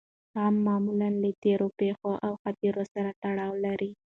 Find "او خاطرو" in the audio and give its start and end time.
2.25-2.83